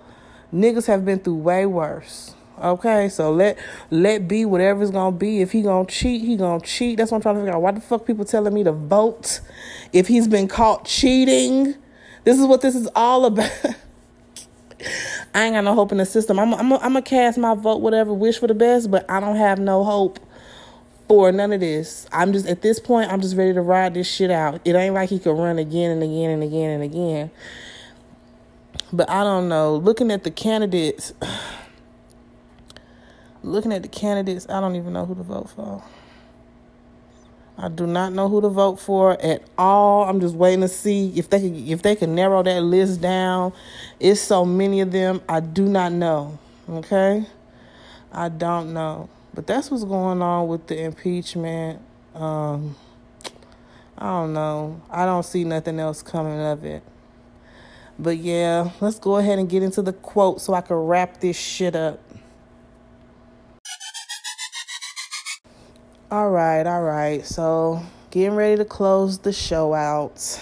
Niggas 0.52 0.86
have 0.86 1.04
been 1.04 1.18
through 1.18 1.36
way 1.36 1.64
worse. 1.64 2.34
Okay, 2.58 3.08
so 3.08 3.32
let 3.32 3.58
let 3.90 4.28
be 4.28 4.44
whatever's 4.44 4.90
gonna 4.90 5.16
be. 5.16 5.40
If 5.40 5.52
he 5.52 5.62
gonna 5.62 5.86
cheat, 5.86 6.22
he 6.22 6.36
gonna 6.36 6.60
cheat. 6.60 6.98
That's 6.98 7.10
what 7.10 7.16
I'm 7.16 7.22
trying 7.22 7.34
to 7.36 7.40
figure 7.42 7.54
out. 7.54 7.62
Why 7.62 7.72
the 7.72 7.80
fuck 7.80 8.06
people 8.06 8.24
telling 8.24 8.52
me 8.52 8.64
to 8.64 8.72
vote 8.72 9.40
if 9.92 10.08
he's 10.08 10.28
been 10.28 10.48
caught 10.48 10.84
cheating? 10.84 11.74
This 12.24 12.38
is 12.38 12.46
what 12.46 12.60
this 12.60 12.74
is 12.74 12.88
all 12.94 13.24
about. 13.24 13.50
I 15.36 15.44
ain't 15.44 15.54
got 15.54 15.64
no 15.64 15.74
hope 15.74 15.92
in 15.92 15.98
the 15.98 16.06
system. 16.06 16.38
I'm 16.38 16.54
I'm 16.54 16.72
I'm 16.72 16.80
gonna 16.80 17.02
cast 17.02 17.36
my 17.36 17.54
vote, 17.54 17.82
whatever, 17.82 18.14
wish 18.14 18.38
for 18.38 18.46
the 18.46 18.54
best, 18.54 18.90
but 18.90 19.04
I 19.10 19.20
don't 19.20 19.36
have 19.36 19.58
no 19.58 19.84
hope 19.84 20.18
for 21.08 21.30
none 21.30 21.52
of 21.52 21.60
this. 21.60 22.06
I'm 22.10 22.32
just 22.32 22.46
at 22.46 22.62
this 22.62 22.80
point, 22.80 23.12
I'm 23.12 23.20
just 23.20 23.36
ready 23.36 23.52
to 23.52 23.60
ride 23.60 23.92
this 23.92 24.10
shit 24.10 24.30
out. 24.30 24.62
It 24.64 24.74
ain't 24.74 24.94
like 24.94 25.10
he 25.10 25.18
could 25.18 25.36
run 25.36 25.58
again 25.58 25.90
and 25.90 26.02
again 26.02 26.30
and 26.30 26.42
again 26.42 26.70
and 26.70 26.82
again. 26.82 27.30
But 28.94 29.10
I 29.10 29.24
don't 29.24 29.50
know. 29.50 29.76
Looking 29.76 30.10
at 30.10 30.24
the 30.24 30.30
candidates, 30.30 31.12
looking 33.42 33.74
at 33.74 33.82
the 33.82 33.88
candidates, 33.88 34.46
I 34.48 34.62
don't 34.62 34.74
even 34.74 34.94
know 34.94 35.04
who 35.04 35.14
to 35.16 35.22
vote 35.22 35.50
for. 35.50 35.84
I 37.58 37.68
do 37.68 37.86
not 37.86 38.12
know 38.12 38.28
who 38.28 38.42
to 38.42 38.48
vote 38.50 38.76
for 38.76 39.20
at 39.22 39.42
all. 39.56 40.04
I'm 40.08 40.20
just 40.20 40.34
waiting 40.34 40.60
to 40.60 40.68
see 40.68 41.12
if 41.16 41.30
they 41.30 41.40
can 41.40 41.56
if 41.68 41.82
they 41.82 41.96
can 41.96 42.14
narrow 42.14 42.42
that 42.42 42.62
list 42.62 43.00
down. 43.00 43.52
It's 43.98 44.20
so 44.20 44.44
many 44.44 44.82
of 44.82 44.92
them. 44.92 45.22
I 45.28 45.40
do 45.40 45.66
not 45.66 45.92
know. 45.92 46.38
Okay? 46.68 47.24
I 48.12 48.28
don't 48.28 48.74
know. 48.74 49.08
But 49.32 49.46
that's 49.46 49.70
what's 49.70 49.84
going 49.84 50.20
on 50.20 50.48
with 50.48 50.66
the 50.66 50.82
impeachment. 50.82 51.80
Um 52.14 52.76
I 53.98 54.04
don't 54.04 54.34
know. 54.34 54.82
I 54.90 55.06
don't 55.06 55.24
see 55.24 55.44
nothing 55.44 55.80
else 55.80 56.02
coming 56.02 56.38
of 56.38 56.64
it. 56.64 56.82
But 57.98 58.18
yeah, 58.18 58.70
let's 58.80 58.98
go 58.98 59.16
ahead 59.16 59.38
and 59.38 59.48
get 59.48 59.62
into 59.62 59.80
the 59.80 59.94
quote 59.94 60.42
so 60.42 60.52
I 60.52 60.60
can 60.60 60.76
wrap 60.76 61.20
this 61.20 61.38
shit 61.38 61.74
up. 61.74 61.98
All 66.08 66.30
right, 66.30 66.64
all 66.64 66.84
right. 66.84 67.26
So, 67.26 67.82
getting 68.12 68.36
ready 68.36 68.54
to 68.58 68.64
close 68.64 69.18
the 69.18 69.32
show 69.32 69.74
out. 69.74 70.40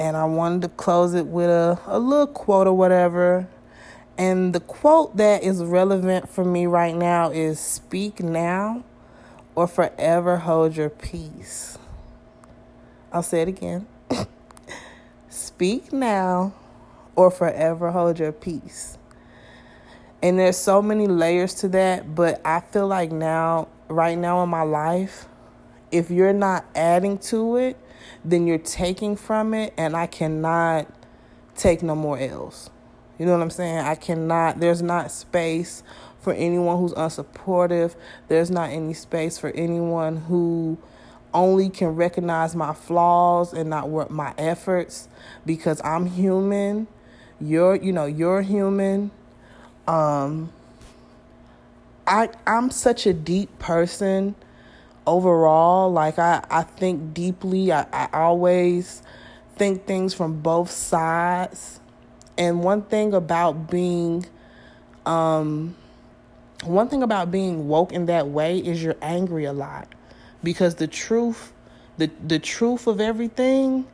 And 0.00 0.16
I 0.16 0.24
wanted 0.24 0.62
to 0.62 0.68
close 0.70 1.14
it 1.14 1.26
with 1.26 1.48
a, 1.48 1.78
a 1.86 2.00
little 2.00 2.26
quote 2.26 2.66
or 2.66 2.76
whatever. 2.76 3.48
And 4.16 4.52
the 4.52 4.58
quote 4.58 5.16
that 5.16 5.44
is 5.44 5.62
relevant 5.62 6.28
for 6.28 6.44
me 6.44 6.66
right 6.66 6.96
now 6.96 7.30
is 7.30 7.60
Speak 7.60 8.18
now 8.18 8.82
or 9.54 9.68
forever 9.68 10.38
hold 10.38 10.76
your 10.76 10.90
peace. 10.90 11.78
I'll 13.12 13.22
say 13.22 13.42
it 13.42 13.48
again. 13.48 13.86
Speak 15.28 15.92
now 15.92 16.52
or 17.14 17.30
forever 17.30 17.92
hold 17.92 18.18
your 18.18 18.32
peace. 18.32 18.98
And 20.20 20.36
there's 20.36 20.56
so 20.56 20.82
many 20.82 21.06
layers 21.06 21.54
to 21.54 21.68
that, 21.68 22.16
but 22.16 22.40
I 22.44 22.58
feel 22.58 22.88
like 22.88 23.12
now 23.12 23.68
right 23.88 24.16
now 24.16 24.42
in 24.42 24.48
my 24.48 24.62
life, 24.62 25.26
if 25.90 26.10
you're 26.10 26.32
not 26.32 26.64
adding 26.74 27.18
to 27.18 27.56
it, 27.56 27.76
then 28.24 28.46
you're 28.46 28.58
taking 28.58 29.16
from 29.16 29.54
it, 29.54 29.72
and 29.76 29.96
I 29.96 30.06
cannot 30.06 30.86
take 31.56 31.82
no 31.82 31.94
more 31.94 32.18
L's. 32.18 32.70
You 33.18 33.26
know 33.26 33.32
what 33.32 33.42
I'm 33.42 33.50
saying? 33.50 33.78
I 33.78 33.94
cannot, 33.94 34.60
there's 34.60 34.82
not 34.82 35.10
space 35.10 35.82
for 36.20 36.32
anyone 36.32 36.78
who's 36.78 36.92
unsupportive. 36.92 37.96
There's 38.28 38.50
not 38.50 38.70
any 38.70 38.94
space 38.94 39.38
for 39.38 39.50
anyone 39.50 40.16
who 40.16 40.78
only 41.34 41.68
can 41.68 41.88
recognize 41.88 42.54
my 42.54 42.72
flaws 42.72 43.52
and 43.52 43.68
not 43.68 43.88
work 43.88 44.10
my 44.10 44.34
efforts 44.38 45.08
because 45.44 45.80
I'm 45.84 46.06
human. 46.06 46.86
You're, 47.40 47.74
you 47.76 47.92
know, 47.92 48.06
you're 48.06 48.42
human. 48.42 49.10
Um, 49.86 50.52
I 52.08 52.30
I'm 52.46 52.70
such 52.70 53.06
a 53.06 53.12
deep 53.12 53.58
person 53.58 54.34
overall. 55.06 55.92
Like 55.92 56.18
I, 56.18 56.44
I 56.50 56.62
think 56.62 57.14
deeply. 57.14 57.70
I, 57.72 57.86
I 57.92 58.08
always 58.14 59.02
think 59.56 59.86
things 59.86 60.14
from 60.14 60.40
both 60.40 60.70
sides. 60.70 61.80
And 62.38 62.62
one 62.62 62.82
thing 62.82 63.12
about 63.14 63.70
being 63.70 64.26
um 65.04 65.76
one 66.64 66.88
thing 66.88 67.02
about 67.02 67.30
being 67.30 67.68
woke 67.68 67.92
in 67.92 68.06
that 68.06 68.28
way 68.28 68.58
is 68.58 68.82
you're 68.82 68.96
angry 69.02 69.44
a 69.44 69.52
lot. 69.52 69.94
Because 70.42 70.76
the 70.76 70.86
truth 70.86 71.52
the 71.98 72.10
the 72.26 72.38
truth 72.38 72.86
of 72.86 73.00
everything, 73.00 73.86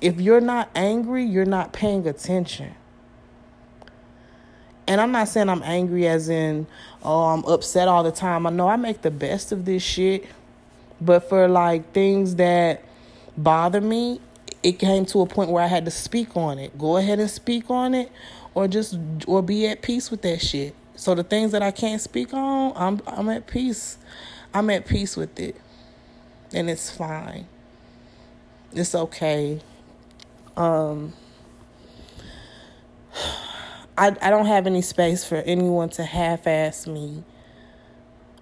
if 0.00 0.20
you're 0.20 0.40
not 0.40 0.70
angry, 0.76 1.24
you're 1.24 1.44
not 1.44 1.72
paying 1.72 2.06
attention. 2.06 2.76
And 4.88 5.00
I'm 5.00 5.10
not 5.10 5.28
saying 5.28 5.48
I'm 5.48 5.62
angry 5.64 6.06
as 6.06 6.28
in, 6.28 6.66
oh, 7.02 7.24
I'm 7.24 7.44
upset 7.44 7.88
all 7.88 8.02
the 8.02 8.12
time. 8.12 8.46
I 8.46 8.50
know 8.50 8.68
I 8.68 8.76
make 8.76 9.02
the 9.02 9.10
best 9.10 9.50
of 9.52 9.64
this 9.64 9.82
shit. 9.82 10.26
But 11.00 11.28
for 11.28 11.48
like 11.48 11.92
things 11.92 12.36
that 12.36 12.82
bother 13.36 13.80
me, 13.80 14.20
it 14.62 14.78
came 14.78 15.04
to 15.06 15.20
a 15.20 15.26
point 15.26 15.50
where 15.50 15.62
I 15.62 15.66
had 15.66 15.84
to 15.84 15.90
speak 15.90 16.36
on 16.36 16.58
it. 16.58 16.76
Go 16.78 16.96
ahead 16.96 17.18
and 17.18 17.30
speak 17.30 17.70
on 17.70 17.94
it 17.94 18.10
or 18.54 18.66
just 18.66 18.96
or 19.26 19.42
be 19.42 19.66
at 19.66 19.82
peace 19.82 20.10
with 20.10 20.22
that 20.22 20.40
shit. 20.40 20.74
So 20.94 21.14
the 21.14 21.22
things 21.22 21.52
that 21.52 21.62
I 21.62 21.70
can't 21.70 22.00
speak 22.00 22.32
on, 22.32 22.72
I'm 22.74 23.02
I'm 23.06 23.28
at 23.28 23.46
peace. 23.46 23.98
I'm 24.54 24.70
at 24.70 24.86
peace 24.86 25.16
with 25.16 25.38
it. 25.38 25.56
And 26.52 26.70
it's 26.70 26.90
fine. 26.90 27.46
It's 28.72 28.94
okay. 28.94 29.60
Um 30.56 31.12
I, 33.98 34.16
I 34.20 34.30
don't 34.30 34.46
have 34.46 34.66
any 34.66 34.82
space 34.82 35.24
for 35.24 35.36
anyone 35.36 35.88
to 35.90 36.04
half 36.04 36.46
ass 36.46 36.86
me 36.86 37.24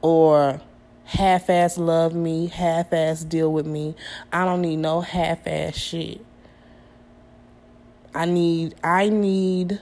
or 0.03 0.61
half 1.05 1.49
ass 1.49 1.79
love 1.79 2.15
me, 2.15 2.49
half 2.49 2.93
ass 2.93 3.25
deal 3.25 3.53
with 3.53 3.67
me. 3.67 3.95
I 4.33 4.45
don't 4.45 4.63
need 4.63 4.77
no 4.77 5.01
half 5.01 5.47
ass 5.47 5.77
shit. 5.77 6.25
I 8.15 8.27
need, 8.27 8.75
I 8.83 9.09
need, 9.09 9.81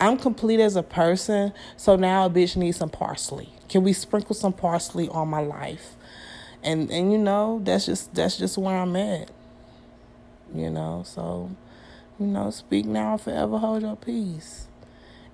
I'm 0.00 0.16
complete 0.18 0.60
as 0.60 0.76
a 0.76 0.82
person, 0.82 1.52
so 1.76 1.96
now 1.96 2.26
a 2.26 2.30
bitch 2.30 2.56
needs 2.56 2.78
some 2.78 2.90
parsley. 2.90 3.50
Can 3.68 3.82
we 3.82 3.92
sprinkle 3.92 4.34
some 4.34 4.52
parsley 4.52 5.08
on 5.08 5.28
my 5.28 5.40
life? 5.40 5.96
And 6.62 6.90
and 6.90 7.12
you 7.12 7.18
know, 7.18 7.60
that's 7.62 7.86
just 7.86 8.14
that's 8.14 8.36
just 8.36 8.58
where 8.58 8.76
I'm 8.76 8.96
at. 8.96 9.30
You 10.54 10.70
know, 10.70 11.02
so 11.06 11.50
you 12.18 12.26
know, 12.26 12.50
speak 12.50 12.86
now 12.86 13.14
or 13.14 13.18
forever 13.18 13.58
hold 13.58 13.82
your 13.82 13.96
peace. 13.96 14.68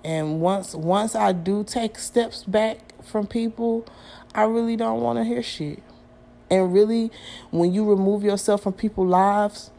And 0.04 0.40
once 0.40 0.74
once 0.74 1.14
I 1.14 1.32
do 1.32 1.64
take 1.64 1.98
steps 1.98 2.44
back 2.44 2.78
from 3.02 3.26
people, 3.26 3.86
I 4.34 4.42
really 4.42 4.76
don't 4.76 5.00
want 5.00 5.18
to 5.18 5.24
hear 5.24 5.42
shit. 5.42 5.82
And 6.50 6.72
really, 6.72 7.10
when 7.50 7.72
you 7.72 7.88
remove 7.88 8.22
yourself 8.22 8.62
from 8.62 8.74
people's 8.74 9.08
lives, 9.08 9.70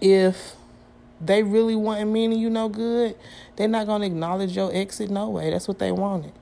if 0.00 0.54
they 1.20 1.42
really 1.42 1.74
want 1.74 2.08
meaning 2.08 2.38
you 2.38 2.50
no 2.50 2.68
good, 2.68 3.16
they're 3.56 3.68
not 3.68 3.86
gonna 3.86 4.06
acknowledge 4.06 4.56
your 4.56 4.74
exit 4.74 5.10
no 5.10 5.28
way. 5.28 5.50
That's 5.50 5.66
what 5.66 5.80
they 5.80 5.90
wanted. 5.90 6.32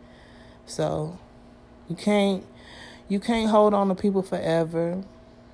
So 0.66 1.18
you 1.88 1.96
can't 1.96 2.44
you 3.08 3.18
can't 3.18 3.50
hold 3.50 3.72
on 3.74 3.88
to 3.88 3.94
people 3.94 4.22
forever. 4.22 5.02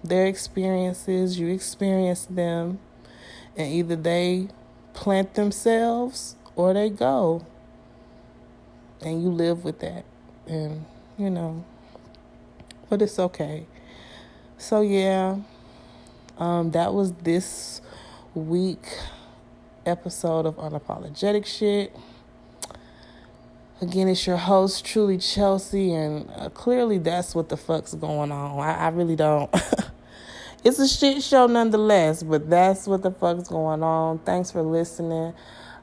Their 0.02 0.26
experiences, 0.26 1.38
you 1.38 1.48
experience 1.48 2.26
them, 2.26 2.80
and 3.56 3.72
either 3.72 3.96
they 3.96 4.48
plant 4.94 5.34
themselves 5.34 6.36
or 6.56 6.74
they 6.74 6.90
go. 6.90 7.46
And 9.02 9.22
you 9.22 9.28
live 9.28 9.62
with 9.62 9.78
that. 9.80 10.04
And, 10.46 10.84
you 11.18 11.30
know, 11.30 11.64
but 12.88 13.02
it's 13.02 13.18
okay. 13.18 13.66
So, 14.58 14.80
yeah, 14.80 15.36
um, 16.38 16.70
that 16.72 16.94
was 16.94 17.12
this 17.12 17.82
week 18.34 18.86
episode 19.84 20.46
of 20.46 20.56
Unapologetic 20.56 21.46
Shit. 21.46 21.94
Again, 23.80 24.08
it's 24.08 24.26
your 24.26 24.38
host, 24.38 24.84
Truly 24.86 25.18
Chelsea, 25.18 25.92
and 25.92 26.30
uh, 26.34 26.48
clearly 26.48 26.96
that's 26.96 27.34
what 27.34 27.50
the 27.50 27.58
fuck's 27.58 27.92
going 27.94 28.32
on. 28.32 28.58
I, 28.58 28.86
I 28.86 28.88
really 28.88 29.16
don't. 29.16 29.50
it's 30.64 30.78
a 30.78 30.88
shit 30.88 31.22
show 31.22 31.46
nonetheless, 31.46 32.22
but 32.22 32.48
that's 32.48 32.86
what 32.86 33.02
the 33.02 33.10
fuck's 33.10 33.48
going 33.48 33.82
on. 33.82 34.18
Thanks 34.20 34.50
for 34.50 34.62
listening. 34.62 35.34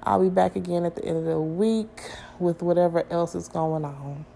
I'll 0.03 0.21
be 0.21 0.29
back 0.29 0.55
again 0.55 0.85
at 0.85 0.95
the 0.95 1.05
end 1.05 1.17
of 1.17 1.25
the 1.25 1.39
week 1.41 2.11
with 2.39 2.61
whatever 2.63 3.05
else 3.11 3.35
is 3.35 3.47
going 3.49 3.85
on. 3.85 4.25